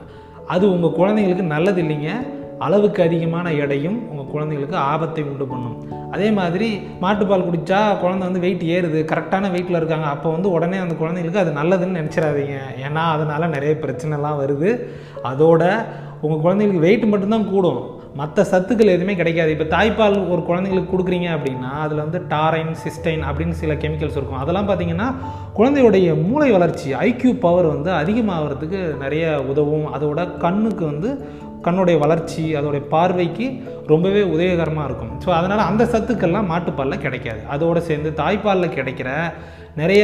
அது 0.54 0.66
உங்கள் 0.74 0.98
குழந்தைங்களுக்கு 1.02 1.54
நல்லது 1.56 1.80
இல்லைங்க. 1.84 2.12
அளவுக்கு 2.60 3.04
அதிகமான 3.04 3.54
எடையும் 3.54 3.98
உங்கள் 4.10 4.30
குழந்தைங்களுக்கு 4.34 4.74
ஆபத்தை 4.74 5.24
உண்டு 5.24 5.46
பண்ணும். 5.48 6.10
அதே 6.12 6.32
மாதிரி 6.32 6.80
மாட்டுப்பால் 7.02 7.48
குடித்தா 7.48 8.00
குழந்தை 8.00 8.28
வந்து 8.28 8.40
வெயிட் 8.40 8.64
ஏறுது 8.76 9.02
கரெக்டான 9.12 9.50
வெயிட்டில் 9.52 9.80
இருக்காங்க. 9.82 10.06
அப்போ 10.06 10.30
வந்து 10.30 10.52
உடனே 10.52 10.78
அந்த 10.78 10.96
குழந்தைங்களுக்கு 11.02 11.44
அது 11.44 11.52
நல்லதுன்னு 11.52 12.00
நினச்சிடாதீங்க. 12.02 12.58
ஏன்னா 12.86 13.04
அதனால் 13.16 13.50
நிறைய 13.50 13.76
பிரச்சனைலாம் 13.82 14.40
வருது. 14.44 14.88
அதோட 15.24 15.86
உங்கள் 16.22 16.44
குழந்தைங்களுக்கு 16.46 16.88
வெயிட் 16.88 17.06
மட்டும்தான் 17.06 17.50
கூடும். 17.50 17.82
மற்ற 18.20 18.44
சத்துக்கள் 18.44 18.92
எதுவுமே 18.94 19.16
கிடைக்காது. 19.16 19.52
இப்போ 19.52 19.78
தாய்ப்பால் 19.78 20.30
ஒரு 20.34 20.42
குழந்தைங்களுக்கு 20.50 20.92
கொடுக்குறீங்க 20.92 21.30
அப்படின்னா 21.38 21.72
அதில் 21.86 22.04
வந்து 22.04 22.22
டாரைன் 22.30 22.72
சிஸ்டைன் 22.84 23.24
அப்படின்னு 23.30 23.56
சில 23.62 23.74
கெமிக்கல்ஸ் 23.74 24.18
இருக்கும். 24.20 24.42
அதெல்லாம் 24.44 24.70
பார்த்தீங்கன்னா 24.70 25.08
குழந்தையுடைய 25.58 26.24
மூளை 26.30 26.52
வளர்ச்சி 26.52 26.94
ஐக்யூ 26.94 27.40
பவர் 27.40 27.66
வந்து 27.66 27.92
அதிகமாகிறதுக்கு 27.92 28.98
நிறைய 28.98 29.44
உதவும். 29.52 29.94
அதோட 29.98 30.38
கண்ணுக்கு 30.38 30.86
வந்து 30.86 31.10
கண்ணுடைய 31.66 31.98
வளர்ச்சி 32.04 32.44
அதோடைய 32.60 32.84
பார்வைக்கு 32.94 33.46
ரொம்பவே 33.92 34.22
உதயகரமாக 34.34 34.88
இருக்கும். 34.90 35.14
ஸோ 35.24 35.30
அதனால் 35.40 35.68
அந்த 35.70 35.84
சத்துக்கள்லாம் 35.94 36.52
மாட்டுப்பாலில் 36.52 37.04
கிடைக்காது. 37.06 37.42
அதோடு 37.56 37.82
சேர்ந்து 37.90 38.12
தாய்ப்பாலில் 38.22 38.76
கிடைக்கிற 38.78 39.10
நிறைய 39.82 40.04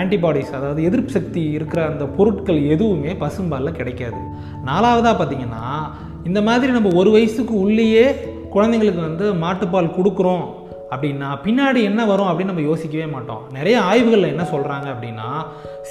ஆன்டிபாடிஸ் 0.00 0.50
அதாவது 0.58 0.80
எதிர்ப்பு 0.88 1.12
சக்தி 1.18 1.42
இருக்கிற 1.58 1.80
அந்த 1.90 2.04
பொருட்கள் 2.16 2.60
எதுவுமே 2.74 3.12
பசும்பாலில் 3.22 3.78
கிடைக்காது. 3.78 4.20
நாலாவதாக 4.70 5.14
பார்த்தீங்கன்னா 5.20 5.64
இந்த 6.30 6.40
மாதிரி 6.48 6.72
நம்ம 6.78 6.90
ஒரு 7.02 7.12
வயசுக்கு 7.16 7.54
உள்ளேயே 7.66 8.04
குழந்தைங்களுக்கு 8.56 9.02
வந்து 9.08 9.28
மாட்டுப்பால் 9.44 9.96
கொடுக்குறோம் 9.98 10.44
அப்படின்னா 10.94 11.28
பின்னாடி 11.44 11.80
என்ன 11.90 12.00
வரும் 12.10 12.28
அப்படின்னு 12.30 12.52
நம்ம 12.52 12.64
யோசிக்கவே 12.70 13.06
மாட்டோம். 13.14 13.44
நிறைய 13.56 13.76
ஆய்வுகளில் 13.90 14.32
என்ன 14.34 14.44
சொல்கிறாங்க 14.50 14.86
அப்படின்னா 14.94 15.28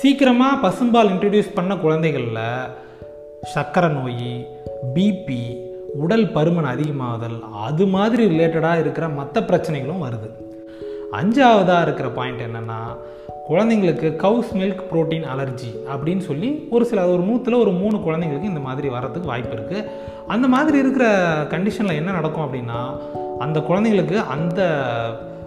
சீக்கிரமாக 0.02 0.62
பசும்பால் 0.66 1.12
இன்ட்ரடியூஸ் 1.14 1.58
பண்ண 1.58 1.76
குழந்தைகளில் 1.86 2.44
சர்க்கரை 3.42 3.90
நோய் 3.90 4.48
பிபி 4.96 5.58
உடல் 5.94 6.26
பருமன் 6.26 6.66
அதிகமாகுதல் 6.66 7.40
அது 7.40 7.88
மாதிரி 7.88 8.26
ரிலேட்டடாக 8.26 8.80
இருக்கிற 8.80 9.10
மற்ற 9.10 9.42
பிரச்சனைகளும் 9.42 10.04
வருது. 10.04 10.30
அஞ்சாவதாக 11.12 11.82
இருக்கிற 11.82 12.10
பாயிண்ட் 12.10 12.40
என்னென்னா 12.40 12.80
குழந்தைங்களுக்கு 13.50 14.16
கவுஸ் 14.16 14.56
மில்க் 14.56 14.84
புரோட்டீன் 14.92 15.26
அலர்ஜி 15.36 15.72
அப்படின்னு 15.96 16.18
சொல்லி 16.18 16.68
ஒரு 16.70 16.86
சில 16.86 17.08
ஒரு 17.08 17.24
நூற்றில் 17.24 17.60
ஒரு 17.60 17.72
மூணு 17.72 17.98
குழந்தைங்களுக்கு 17.98 18.44
இந்த 18.44 18.60
மாதிரி 18.60 18.90
வர்றதுக்கு 18.90 19.28
வாய்ப்பு 19.28 19.56
இருக்குது 19.56 19.86
அந்த 20.28 20.48
மாதிரி 20.48 20.78
இருக்கிற 20.78 21.34
கண்டிஷனில் 21.44 21.96
என்ன 21.96 22.12
நடக்கும் 22.12 22.54
அப்படின்னா 22.54 22.98
அந்த 23.40 23.60
குழந்தைங்களுக்கு 23.60 24.16
அந்த 24.16 24.70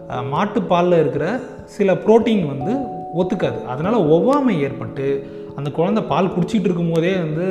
மாட்டுப்பாலில் 0.08 1.00
இருக்கிற 1.00 1.40
சில 1.64 1.94
புரோட்டீன் 1.94 2.46
வந்து 2.46 2.92
ஒத்துக்காது. 3.14 3.64
அதனால் 3.64 4.00
ஒவ்வாமை 4.00 4.58
ஏற்பட்டு 4.60 5.26
அந்த 5.58 5.68
குழந்தை 5.78 6.02
பால் 6.12 6.32
குடிச்சிட்டு 6.34 6.68
இருக்கும்போதே 6.68 7.12
வந்து 7.24 7.44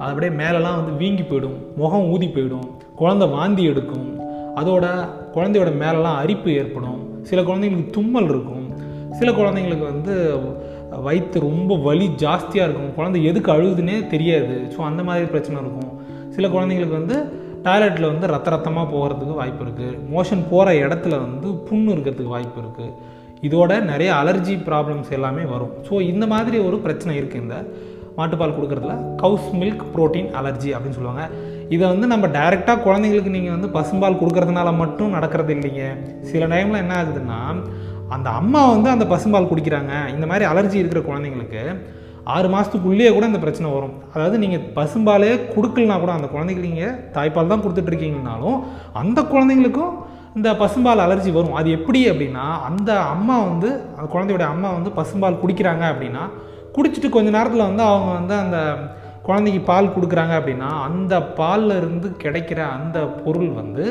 அது 0.00 0.10
அப்படியே 0.12 0.32
மேலெலாம் 0.40 0.78
வந்து 0.80 0.92
வீங்கி 1.02 1.24
போயிடும் 1.30 1.58
முகம் 1.80 2.08
ஊதி 2.14 2.28
போயிடும் 2.36 2.68
குழந்தை 3.00 3.26
வாந்தி 3.36 3.62
எடுக்கும். 3.72 4.08
அதோட 4.60 4.86
குழந்தையோட 5.36 5.70
மேலெலாம் 5.82 6.18
அரிப்பு 6.22 6.50
ஏற்படும். 6.60 7.00
சில 7.30 7.40
குழந்தைங்களுக்கு 7.48 7.96
தும்மல் 7.96 8.28
இருக்கும். 8.32 8.66
சில 9.18 9.28
குழந்தைங்களுக்கு 9.38 9.86
வந்து 9.92 10.14
வயிற்று 11.06 11.38
ரொம்ப 11.48 11.76
வலி 11.86 12.06
ஜாஸ்தியாக 12.24 12.66
இருக்கும். 12.66 12.92
குழந்தை 12.98 13.20
எதுக்கு 13.30 13.50
அழுகுதுன்னே 13.54 13.96
தெரியாது. 14.12 14.56
ஸோ 14.74 14.80
அந்த 14.90 15.02
மாதிரி 15.08 15.26
பிரச்சனை 15.32 15.56
இருக்கும். 15.64 15.90
சில 16.36 16.46
குழந்தைங்களுக்கு 16.54 17.00
வந்து 17.00 17.16
டாய்லெட்டில் 17.66 18.10
வந்து 18.12 18.26
ரத்த 18.34 18.48
ரத்தமாக 18.54 18.86
போகிறதுக்கு 18.94 19.34
வாய்ப்பு 19.40 19.62
இருக்குது 19.64 19.98
மோஷன் 20.14 20.42
போகிற 20.50 20.72
இடத்துல 20.84 21.18
வந்து 21.26 21.48
புண்ணு 21.68 21.92
இருக்கிறதுக்கு 21.94 22.34
வாய்ப்பு 22.36 22.58
இருக்குது 22.62 22.90
இதோட 23.48 23.72
நிறைய 23.90 24.10
அலர்ஜி 24.20 24.54
ப்ராப்ளம்ஸ் 24.68 25.10
எல்லாமே 25.18 25.44
வரும். 25.54 25.72
ஸோ 25.88 25.94
இந்த 26.12 26.24
மாதிரி 26.34 26.58
ஒரு 26.68 26.76
பிரச்சனை 26.84 27.14
இருக்குது 27.20 27.42
இந்த 27.44 27.56
மாட்டுப்பால் 28.18 28.56
கொடுக்குறதுல. 28.56 28.94
கவுஸ் 29.22 29.48
மில்க் 29.60 29.84
புரோட்டீன் 29.94 30.30
அலர்ஜி 30.40 30.70
அப்படின்னு 30.74 30.98
சொல்லுவாங்க. 30.98 31.24
இதை 31.74 31.84
வந்து 31.92 32.06
நம்ம 32.12 32.26
டைரெக்டாக 32.36 32.84
குழந்தைங்களுக்கு 32.86 33.34
நீங்கள் 33.36 33.54
வந்து 33.56 33.70
பசும்பால் 33.76 34.20
கொடுக்கறதுனால 34.20 34.72
மட்டும் 34.82 35.14
நடக்கிறது 35.16 35.52
இல்லைங்க. 35.56 35.84
சில 36.30 36.46
டைமில் 36.52 36.82
என்ன 36.84 36.94
ஆகுதுன்னா 37.00 37.40
அந்த 38.14 38.28
அம்மா 38.40 38.62
வந்து 38.74 38.88
அந்த 38.94 39.04
பசும்பால் 39.12 39.50
குடிக்கிறாங்க. 39.50 39.92
இந்த 40.14 40.24
மாதிரி 40.30 40.44
அலர்ஜி 40.52 40.76
இருக்கிற 40.82 41.02
குழந்தைங்களுக்கு 41.10 41.62
ஆறு 42.34 42.48
மாதத்துக்குள்ளேயே 42.52 43.10
கூட 43.14 43.24
இந்த 43.30 43.40
பிரச்சனை 43.44 43.68
வரும். 43.76 43.96
அதாவது 44.14 44.36
நீங்கள் 44.42 44.66
பசும்பாலே 44.76 45.32
கொடுக்கலனா 45.54 45.96
கூட 46.02 46.12
அந்த 46.18 46.28
குழந்தைக்கு 46.34 46.66
நீங்கள் 46.68 46.94
தாய்ப்பால் 47.16 47.50
தான் 47.52 47.64
கொடுத்துட்ருக்கீங்கனாலும் 47.64 48.58
அந்த 49.00 49.22
குழந்தைங்களுக்கும் 49.32 49.94
இந்த 50.36 50.52
பசும்பால் 50.52 51.02
அலர்ஜி 51.04 51.30
வரும். 51.32 51.56
அது 51.58 51.68
எப்படி 51.70 52.00
அப்படின்னா 52.10 52.46
அந்த 52.68 52.90
அம்மா 53.14 53.36
வந்து 53.48 53.68
அந்த 53.96 54.08
குழந்தையோட 54.14 54.44
அம்மா 54.54 54.70
வந்து 54.70 54.90
பசும்பால் 54.90 55.40
குடிக்கிறாங்க 55.42 55.84
அப்படின்னா 55.92 56.24
குடிச்சிட்டு 56.76 57.08
கொஞ்ச 57.08 57.28
நேரத்தில் 57.30 57.66
வந்து 57.68 57.82
அவங்க 57.82 58.12
வந்து 58.12 58.34
அந்த 58.34 58.58
குழந்தைக்கு 59.22 59.60
பால் 59.60 59.94
கொடுக்குறாங்க 59.96 60.32
அப்படின்னா 60.38 60.70
அந்த 60.88 61.22
பாலில் 61.22 61.76
இருந்து 61.76 62.08
கிடைக்கிற 62.22 62.60
அந்த 62.78 62.98
பொருள் 63.24 63.50
வந்து 63.50 63.84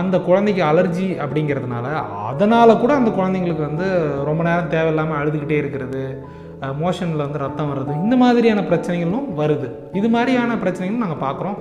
அந்த 0.00 0.16
குழந்தைக்கு 0.18 0.62
அலர்ஜி 0.64 1.06
அப்படிங்கிறதுனால 1.24 1.86
அதனால் 2.30 2.78
கூட 2.78 2.92
அந்த 2.94 3.10
குழந்தைங்களுக்கு 3.10 3.66
வந்து 3.68 3.86
ரொம்ப 4.24 4.42
நேரம் 4.42 4.68
தேவையில்லாமல் 4.68 5.18
அழுதுகிட்டே 5.20 5.56
இருக்கிறது 5.62 6.02
மோஷனில் 6.82 7.24
வந்து 7.24 7.38
ரத்தம் 7.38 7.70
வர்றது 7.70 7.92
இந்த 7.94 8.16
மாதிரியான 8.16 8.60
பிரச்சனைகளும் 8.60 9.28
வருது. 9.36 9.68
இது 9.92 10.08
மாதிரியான 10.08 10.54
பிரச்சனைகளும் 10.54 11.04
நாங்கள் 11.04 11.22
பார்க்குறோம் 11.28 11.58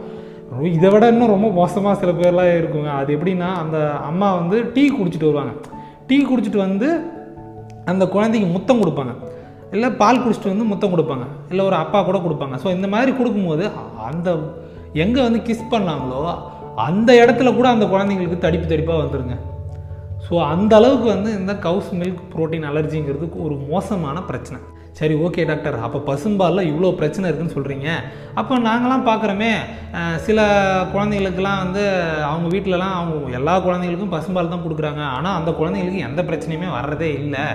இதை 0.77 0.89
விட 0.93 1.05
இன்னும் 1.13 1.33
ரொம்ப 1.33 1.47
மோசமாக 1.59 1.95
சில 2.01 2.11
பேர்லாம் 2.19 2.51
இருக்குங்க. 2.59 2.91
அது 2.99 3.09
எப்படின்னா 3.15 3.49
அந்த 3.63 3.77
அம்மா 4.09 4.27
வந்து 4.39 4.57
டீ 4.75 4.83
குடிச்சிட்டு 4.97 5.29
வருவாங்க. 5.29 5.53
டீ 6.07 6.17
குடிச்சிட்டு 6.29 6.59
வந்து 6.67 6.87
அந்த 7.91 8.03
குழந்தைக்கு 8.15 8.47
முத்தம் 8.55 8.81
கொடுப்பாங்க. 8.81 9.13
இல்லை 9.75 9.89
பால் 10.01 10.21
குடிச்சிட்டு 10.23 10.53
வந்து 10.53 10.69
முத்தம் 10.71 10.93
கொடுப்பாங்க. 10.93 11.25
இல்லை 11.51 11.63
ஒரு 11.69 11.77
அப்பா 11.83 11.99
கூட 12.07 12.17
கொடுப்பாங்க. 12.25 12.55
ஸோ 12.63 12.67
இந்த 12.77 12.87
மாதிரி 12.95 13.11
கொடுக்கும்போது 13.19 13.65
அந்த 14.09 14.29
எங்கே 15.03 15.21
வந்து 15.27 15.41
கிஸ் 15.47 15.71
பண்ணாங்களோ 15.73 16.21
அந்த 16.87 17.09
இடத்துல 17.21 17.49
கூட 17.55 17.67
அந்த 17.75 17.85
குழந்தைங்களுக்கு 17.93 18.43
தடிப்பு 18.45 18.67
தடிப்பாக 18.71 19.01
வந்துடுங்க 19.03 19.35
ஸோ 20.25 20.35
அந்த 20.53 20.73
அளவுக்கு 20.79 21.07
வந்து 21.15 21.29
இந்த 21.39 21.53
கவுஸ் 21.65 21.91
மில்க் 21.99 22.23
ப்ரோட்டீன் 22.33 22.67
அலர்ஜிங்கிறது 22.69 23.27
ஒரு 23.45 23.55
மோசமான 23.71 24.17
பிரச்சனை. 24.29 24.59
சரி 24.97 25.15
ஓகே 25.25 25.41
டாக்டர் 25.49 25.75
அப்போ 25.85 25.99
பசும்பாலில் 26.07 26.67
இவ்வளோ 26.69 26.89
பிரச்சனை 26.99 27.25
இருக்குன்னு 27.29 27.55
சொல்கிறீங்க 27.57 27.89
அப்போ 28.39 28.53
நாங்களாம் 28.65 29.05
பார்க்குறோமே 29.09 29.51
சில 30.25 30.39
குழந்தைங்களுக்கெல்லாம் 30.93 31.61
வந்து 31.63 31.83
அவங்க 32.29 32.47
வீட்டிலலாம் 32.55 32.95
அவங்க 32.97 33.37
எல்லா 33.39 33.53
குழந்தைங்களுக்கும் 33.65 34.15
பசும்பால் 34.15 34.53
தான் 34.53 34.65
கொடுக்குறாங்க. 34.65 35.03
ஆனால் 35.17 35.37
அந்த 35.39 35.51
குழந்தைங்களுக்கு 35.59 36.05
எந்த 36.09 36.21
பிரச்சனையுமே 36.29 36.69
வர்றதே 36.79 37.09
இல்லை. 37.21 37.45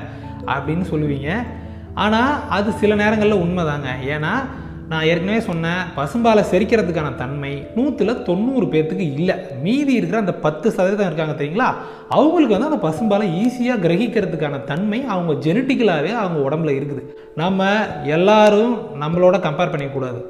அப்படின்னு 0.54 0.84
சொல்லுவீங்க. 0.92 1.30
ஆனால் 2.04 2.32
அது 2.56 2.70
சில 2.82 2.94
நேரங்களில் 3.02 3.42
உண்மைதாங்க. 3.44 3.90
ஏன்னா 4.14 4.32
நான் 4.88 5.04
ஏற்கனவே 5.10 5.40
சொன்னேன் 5.40 5.82
பசும்பாலை 5.96 6.42
செரிக்கிறதுக்கான 6.50 7.14
தன்மை 7.14 7.52
நூற்றில் 7.76 8.22
தொண்ணூறு 8.22 8.66
பேர்த்துக்கு 8.66 9.04
இல்லை. 9.18 9.34
மீதி 9.62 9.92
இருக்கிற 9.92 10.18
அந்த 10.18 10.34
பத்து 10.34 10.70
சதவீதம் 10.70 11.06
இருக்காங்க 11.06 11.34
தெரியுங்களா? 11.40 11.68
அவங்களுக்கு 12.08 12.56
வந்து 12.56 12.70
அந்த 12.70 12.80
பசும்பாலை 12.86 13.26
ஈஸியாக 13.42 13.82
கிரகிக்கிறதுக்கான 13.84 14.64
தன்மை 14.64 15.04
அவங்க 15.14 15.32
ஜெனட்டிக்கலாகவே 15.46 16.12
அவங்க 16.22 16.38
உடம்புல 16.46 16.74
இருக்குது. 16.78 17.02
நம்ம 17.34 17.68
எல்லாரும் 18.16 18.74
நம்மளோட 19.02 19.38
கம்பேர் 19.46 19.72
பண்ணிக்கக்கூடாது. 19.74 20.20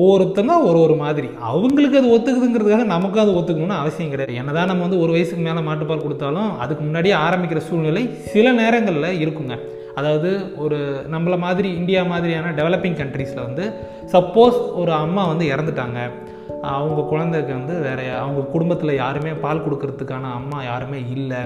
ஒவ்வொருத்தங்க 0.00 0.52
ஒரு 0.68 0.78
ஒரு 0.80 0.94
மாதிரி. 0.94 1.28
அவங்களுக்கு 1.50 1.98
அது 1.98 2.14
ஒத்துக்குதுங்கிறதுக்காக 2.16 2.84
நமக்கும் 2.84 3.24
அது 3.24 3.32
ஒத்துக்கணும்னு 3.38 3.80
அவசியம் 3.82 4.10
கிடையாது. 4.10 4.34
என்னதான் 4.34 4.66
நம்ம 4.66 4.82
வந்து 4.82 5.00
ஒரு 5.00 5.12
வயசுக்கு 5.12 5.42
மேலே 5.48 5.62
மாட்டுப்பால் 5.68 6.04
கொடுத்தாலும் 6.04 6.58
அதுக்கு 6.58 6.82
முன்னாடியே 6.82 7.14
ஆரம்பிக்கிற 7.14 7.62
சூழ்நிலை 7.68 8.04
சில 8.32 8.52
நேரங்களில் 8.52 9.20
இருக்குங்க. 9.24 9.56
அதாவது 9.94 10.56
ஒரு 10.56 10.78
நம்மள 11.10 11.38
மாதிரி 11.38 11.68
இந்தியா 11.74 12.02
மாதிரியான 12.02 12.50
டெவலப்பிங் 12.50 12.98
கண்ட்ரீஸில் 13.00 13.46
வந்து 13.48 13.64
சப்போஸ் 14.12 14.58
ஒரு 14.74 14.92
அம்மா 14.92 15.26
வந்து 15.26 15.46
இறந்துட்டாங்க. 15.46 16.00
அவங்க 16.60 17.02
குழந்தைக்கு 17.02 17.52
வந்து 17.52 17.74
வேற 17.80 18.18
அவங்க 18.18 18.40
குடும்பத்தில் 18.40 18.94
யாருமே 18.94 19.32
பால் 19.32 19.64
கொடுக்கறதுக்கான 19.64 20.32
அம்மா 20.32 20.64
யாருமே 20.64 21.00
இல்லை. 21.10 21.40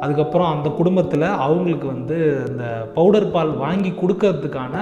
அதுக்கப்புறம் 0.00 0.52
அந்த 0.54 0.68
குடும்பத்தில் 0.68 1.26
அவங்களுக்கு 1.46 1.86
வந்து 1.86 2.46
இந்த 2.48 2.64
பவுடர் 2.94 3.30
பால் 3.30 3.52
வாங்கி 3.56 3.92
கொடுக்கறதுக்கான 4.02 4.74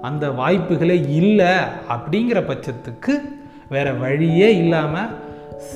அந்த 0.00 0.28
வாய்ப்புகளே 0.28 1.08
இல்லை 1.10 1.52
அப்படிங்கிற 1.88 2.38
பட்சத்துக்கு 2.46 3.14
வேற 3.68 3.92
வழியே 3.92 4.56
இல்லாமல் 4.56 5.10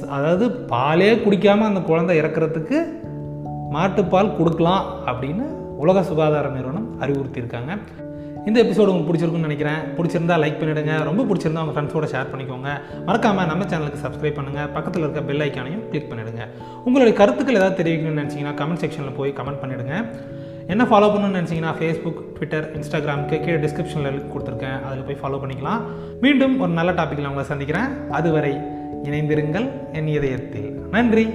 அதாவது 0.09 0.45
பாலே 0.50 1.23
குடிக்காமல் 1.23 1.66
அந்த 1.66 1.81
குழந்தை 1.81 2.19
இறக்குறதுக்கு 2.21 2.78
மாட்டுப்பால் 3.73 4.37
கொடுக்கலாம் 4.37 4.85
அப்படின்னு 5.07 5.47
உலக 5.76 6.02
சுகாதார 6.02 6.49
நிறுவனம் 6.49 7.00
அறிவுறுத்தியிருக்காங்க. 7.00 7.78
இந்த 8.47 8.62
எபிசோடு 8.62 8.87
உங்களுக்கு 8.87 9.12
பிடிச்சிருக்குன்னு 9.12 9.49
நினைக்கிறேன். 9.49 9.81
பிடிச்சிருந்தா 9.97 10.35
லைக் 10.35 10.59
பண்ணிவிடுங்க 10.61 11.04
ரொம்ப 11.04 11.23
பிடிச்சிருந்தா 11.23 11.64
உங்கள் 11.64 11.85
ஃப்ரெண்ட்ஸோட 11.85 12.07
ஷேர் 12.14 12.26
பண்ணிக்கோங்க. 12.33 12.69
மறக்காமல் 13.07 13.47
நம்ம 13.47 13.64
சேனலுக்கு 13.64 14.02
சப்ஸ்கிரைப் 14.04 14.38
பண்ணுங்கள் 14.38 14.73
பக்கத்தில் 14.73 15.02
இருக்க 15.02 15.23
பெல் 15.23 15.40
ஐக்கானையும் 15.40 15.88
கிளிக் 15.88 16.12
பண்ணிவிடுங்க 16.12 16.49
உங்களுடைய 16.85 17.19
கருத்துக்கள் 17.19 17.54
ஏதாவது 17.54 17.83
தெரிவிக்கணும்னு 17.83 18.23
நினச்சிங்கன்னா 18.23 18.61
கமெண்ட் 18.61 18.83
செக்ஷனில் 18.85 19.14
போய் 19.16 19.35
கமெண்ட் 19.37 19.62
பண்ணிவிடுங்க 19.62 20.07
என்ன 20.66 20.85
ஃபாலோ 20.85 21.02
பண்ணணும்னு 21.02 21.40
நினச்சிங்கன்னா 21.40 21.73
ஃபேஸ்புக் 21.81 22.21
ட்விட்டர் 22.35 22.78
இன்ஸ்டாகிராமுக்கு 22.78 23.40
கீழே 23.40 23.57
டிஸ்கிரிப்ஷனில் 23.57 24.14
லிங்க் 24.14 24.33
கொடுத்துருக்கேன். 24.35 24.83
அதில் 24.83 25.16
போய் 25.16 25.19
ஃபாலோ 25.23 25.37
பண்ணிக்கலாம். 25.37 25.81
மீண்டும் 26.21 26.61
ஒரு 26.61 26.73
நல்ல 26.73 26.93
டாப்பிக்கில் 26.93 27.26
உங்களை 27.26 27.45
சந்திக்கிறேன். 27.45 28.11
அதுவரை 28.11 28.52
இணைந்திருங்கள் 29.02 29.71
என் 29.93 30.07
இதயத்தில். 30.07 30.71
நன்றி. 30.90 31.28